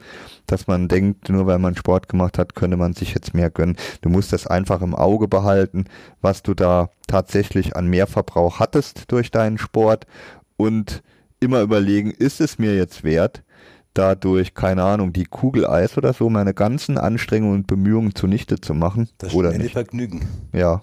[0.47, 3.78] dass man denkt, nur weil man Sport gemacht hat, könne man sich jetzt mehr gönnen.
[4.01, 5.86] Du musst das einfach im Auge behalten,
[6.21, 10.06] was du da tatsächlich an Mehrverbrauch hattest durch deinen Sport
[10.57, 11.03] und
[11.39, 13.43] immer überlegen, ist es mir jetzt wert,
[13.93, 18.73] dadurch, keine Ahnung, die Kugel Eis oder so, meine ganzen Anstrengungen und Bemühungen zunichte zu
[18.73, 19.73] machen Das oder schnelle nicht.
[19.73, 20.27] Vergnügen.
[20.53, 20.81] Ja,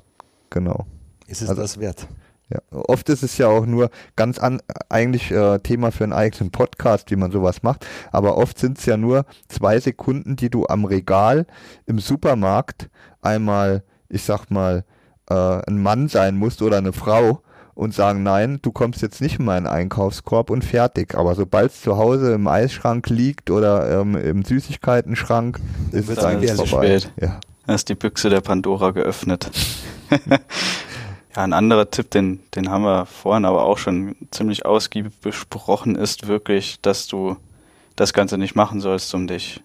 [0.51, 0.87] genau.
[1.27, 2.07] Ist es Also- das wert?
[2.51, 6.51] Ja, oft ist es ja auch nur ganz an, eigentlich äh, Thema für einen eigenen
[6.51, 7.87] Podcast, wie man sowas macht.
[8.11, 11.47] Aber oft sind es ja nur zwei Sekunden, die du am Regal
[11.87, 12.91] im Supermarkt
[13.23, 14.85] einmal, ich sag mal,
[15.31, 17.41] äh, ein Mann sein musst oder eine Frau
[17.83, 21.15] und sagen, nein, du kommst jetzt nicht in meinen Einkaufskorb und fertig.
[21.15, 26.53] Aber sobald es zu Hause im Eisschrank liegt oder ähm, im Süßigkeitenschrank, ist es eigentlich
[26.53, 27.01] vorbei.
[27.01, 27.13] Spät.
[27.21, 27.41] Ja.
[27.67, 29.51] Da ist die Büchse der Pandora geöffnet.
[30.31, 30.39] ja,
[31.35, 36.27] ein anderer Tipp, den, den haben wir vorhin aber auch schon ziemlich ausgiebig besprochen, ist
[36.27, 37.37] wirklich, dass du
[37.97, 39.63] das Ganze nicht machen sollst, um dich,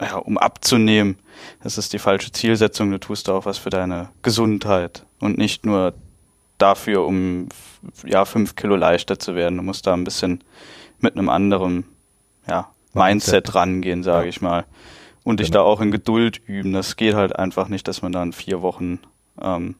[0.00, 1.16] ja, um abzunehmen.
[1.62, 2.90] Das ist die falsche Zielsetzung.
[2.90, 5.94] Du tust auch was für deine Gesundheit und nicht nur
[6.58, 7.48] dafür, um
[8.04, 9.56] ja, fünf Kilo leichter zu werden.
[9.56, 10.42] Du musst da ein bisschen
[11.00, 11.84] mit einem anderen
[12.48, 13.54] ja, Mindset.
[13.54, 14.28] Rangehen, sage Ja.
[14.28, 14.64] ich mal.
[15.24, 15.60] Und dich Genau.
[15.64, 16.72] da auch in Geduld üben.
[16.72, 18.98] Das geht halt einfach nicht, dass man da in vier Wochen
[19.40, 19.74] ähm,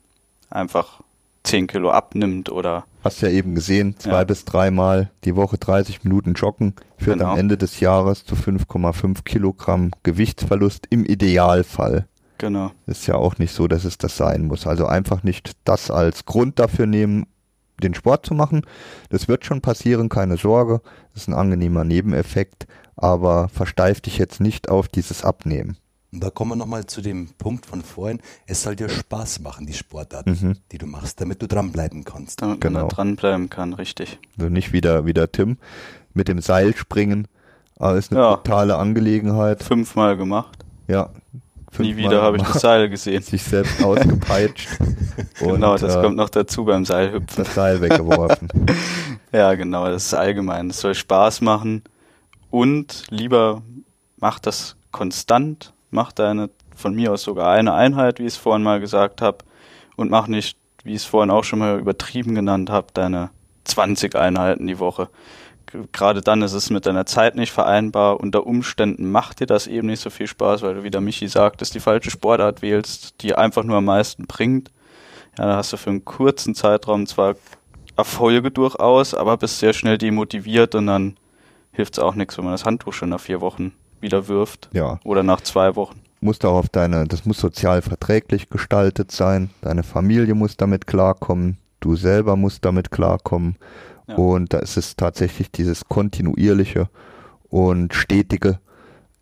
[0.51, 1.01] einfach
[1.43, 4.25] zehn Kilo abnimmt oder Hast ja eben gesehen, zwei Ja.
[4.25, 7.33] bis dreimal die Woche 30 Minuten joggen führt Genau.
[7.33, 12.07] am Ende des Jahres zu 5,5 Kilogramm Gewichtsverlust im Idealfall.
[12.38, 12.70] Genau.
[12.87, 14.66] Ist ja auch nicht so, dass es das sein muss.
[14.66, 17.27] Also einfach nicht das als Grund dafür nehmen,
[17.83, 18.62] den Sport zu machen.
[19.11, 20.81] Das wird schon passieren, keine Sorge.
[21.12, 25.77] Das ist ein angenehmer Nebeneffekt, aber versteif dich jetzt nicht auf dieses Abnehmen.
[26.11, 28.20] Und da kommen wir nochmal zu dem Punkt von vorhin.
[28.46, 30.57] Es soll dir Spaß machen, die Sportart, Mhm.
[30.72, 32.40] die du machst, damit du dranbleiben kannst.
[32.40, 32.88] Damit man Genau.
[32.88, 34.18] da dranbleiben kann, richtig.
[34.38, 35.59] Also nicht wieder, wieder Tim
[36.14, 37.29] mit dem Seil springen.
[37.77, 38.37] Aber ist eine Ja.
[38.37, 39.62] totale Angelegenheit.
[39.62, 40.57] Fünfmal gemacht.
[40.88, 41.11] Ja.
[41.78, 43.22] Nie wieder habe ich das Seil gesehen.
[43.22, 44.68] sich selbst ausgepeitscht
[45.40, 47.44] und genau, das äh, kommt noch dazu beim Seilhüpfen.
[47.44, 48.48] das Seil weggeworfen.
[49.31, 50.70] Ja, genau, das ist allgemein.
[50.70, 51.83] Es soll Spaß machen
[52.50, 53.61] und lieber
[54.16, 58.62] mach das konstant, mach deine, von mir aus sogar eine Einheit, wie ich es vorhin
[58.62, 59.44] mal gesagt habe,
[59.96, 63.28] und mach nicht, wie ich es vorhin auch schon mal übertrieben genannt habe, deine
[63.64, 65.11] 20 Einheiten die Woche.
[65.92, 68.20] Gerade dann ist es mit deiner Zeit nicht vereinbar.
[68.20, 71.28] Unter Umständen macht dir das eben nicht so viel Spaß, weil du, wie der Michi
[71.28, 74.70] sagt, dass die falsche Sportart wählst, die einfach nur am meisten bringt.
[75.38, 77.37] Ja, da hast du für einen kurzen Zeitraum zwar
[77.96, 81.16] Erfolge durchaus, aber bist sehr schnell demotiviert und dann
[81.72, 85.00] hilft es auch nichts, wenn man das Handtuch schon nach vier Wochen wieder wirft Ja,
[85.04, 86.00] oder nach zwei Wochen.
[86.20, 89.50] muss auch auf deine, das muss sozial verträglich gestaltet sein.
[89.62, 91.59] Deine Familie muss damit klarkommen.
[91.81, 93.57] Du selber musst damit klarkommen.
[94.09, 94.16] Ja.
[94.16, 96.88] Und da ist es tatsächlich dieses kontinuierliche
[97.49, 98.59] und stetige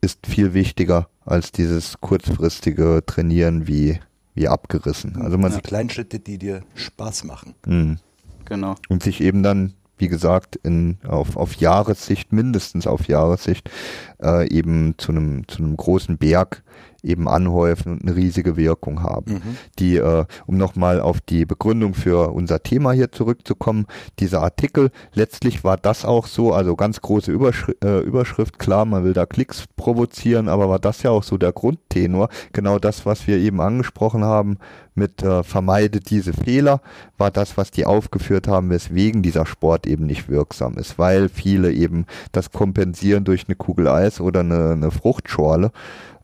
[0.01, 3.99] ist viel wichtiger als dieses kurzfristige Trainieren wie,
[4.35, 5.20] wie abgerissen.
[5.20, 7.55] Also man, die kleinen Schritte, die dir Spaß machen.
[7.66, 7.96] mh.
[8.44, 8.77] Genau.
[8.88, 13.68] und sich eben dann, wie gesagt, in, auf, auf Jahressicht, mindestens auf Jahressicht,
[14.22, 16.62] äh, eben zu einem, zu einem großen Berg
[17.07, 19.35] eben anhäufen und eine riesige Wirkung haben.
[19.35, 19.57] Mhm.
[19.79, 23.87] Die, äh, um nochmal auf die Begründung für unser Thema hier zurückzukommen,
[24.19, 29.05] dieser Artikel, letztlich war das auch so, also ganz große Überschri äh, Überschrift, klar, man
[29.05, 33.27] will da Klicks provozieren, aber war das ja auch so der Grundtenor, genau das, was
[33.27, 34.59] wir eben angesprochen haben,
[34.97, 36.81] mit äh, vermeide diese Fehler,
[37.19, 41.73] war das, was die aufgeführt haben, weswegen dieser Sport eben nicht wirksam ist, weil viele
[41.73, 45.71] eben das kompensieren durch eine Kugel Eis oder eine, eine Fruchtschorle.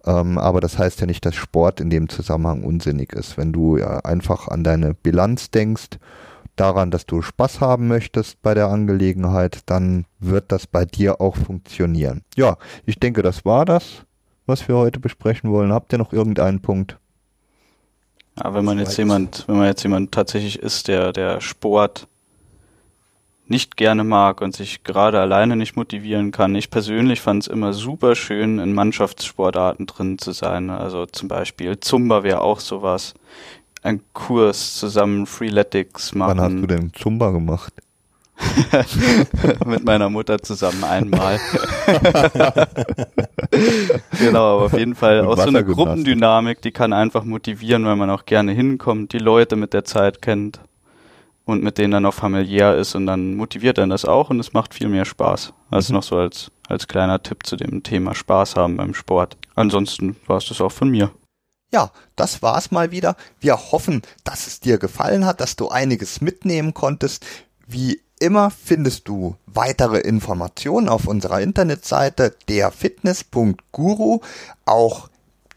[0.04, 3.36] Ähm, aber das heißt ja nicht, dass Sport in dem Zusammenhang unsinnig ist.
[3.36, 5.98] Wenn du ja einfach an deine Bilanz denkst,
[6.56, 11.36] daran, dass du Spaß haben möchtest bei der Angelegenheit, dann wird das bei dir auch
[11.36, 12.22] funktionieren.
[12.36, 14.04] Ja, ich denke, das war das,
[14.46, 15.72] was wir heute besprechen wollen.
[15.72, 16.98] Habt ihr noch irgendeinen Punkt?
[18.38, 22.08] Ja, wenn man jetzt jemand, wenn man jetzt jemand tatsächlich ist, der, der Sport
[23.52, 26.54] nicht gerne mag und sich gerade alleine nicht motivieren kann.
[26.54, 30.70] Ich persönlich fand es immer super schön, in Mannschaftssportarten drin zu sein.
[30.70, 33.12] Also zum Beispiel Zumba wäre auch sowas.
[33.82, 36.38] Ein Kurs zusammen Freeletics machen.
[36.38, 37.74] Wann hast du denn Zumba gemacht?
[39.66, 41.38] mit meiner Mutter zusammen einmal.
[44.18, 48.08] genau, aber auf jeden Fall auch so eine Gruppendynamik, die kann einfach motivieren, weil man
[48.08, 50.58] auch gerne hinkommt, die Leute mit der Zeit kennt
[51.44, 54.52] und mit denen dann auch familiär ist und dann motiviert dann das auch und es
[54.52, 55.52] macht viel mehr Spaß.
[55.70, 55.96] Das mhm.
[55.96, 59.36] noch so als, als kleiner Tipp zu dem Thema Spaß haben beim Sport.
[59.54, 61.10] Ansonsten war es das auch von mir.
[61.72, 63.16] Ja, das war's mal wieder.
[63.40, 67.24] Wir hoffen, dass es dir gefallen hat, dass du einiges mitnehmen konntest.
[67.66, 74.20] Wie immer findest du weitere Informationen auf unserer Internetseite derfitness.guru.
[74.66, 75.08] Auch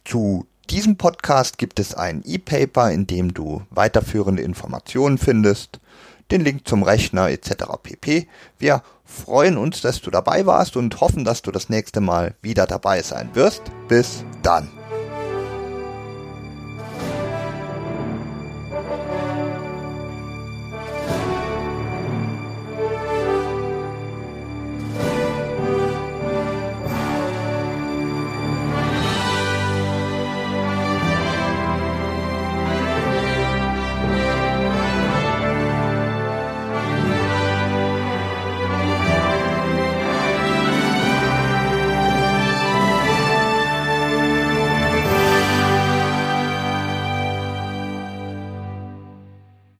[0.06, 5.80] zu diesem Podcast gibt es ein E-Paper, in dem du weiterführende Informationen findest,
[6.32, 7.66] den Link zum Rechner etc.
[7.82, 8.28] pp.
[8.58, 12.66] Wir freuen uns, dass du dabei warst und hoffen, dass du das nächste Mal wieder
[12.66, 13.62] dabei sein wirst.
[13.88, 14.85] Bis dann.